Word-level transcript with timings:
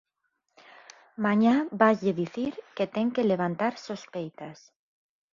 Mañá 1.25 1.55
vaslle 1.81 2.13
dicir 2.21 2.53
que 2.75 2.85
ten 2.95 3.07
que 3.15 3.29
levantar 3.31 3.73
sospeitas. 3.87 4.57